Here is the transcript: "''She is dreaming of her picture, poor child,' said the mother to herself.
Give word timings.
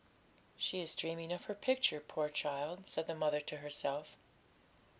"''She 0.57 0.81
is 0.81 0.95
dreaming 0.95 1.31
of 1.31 1.45
her 1.45 1.53
picture, 1.53 1.99
poor 1.99 2.27
child,' 2.27 2.87
said 2.87 3.05
the 3.05 3.13
mother 3.13 3.39
to 3.39 3.57
herself. 3.57 4.15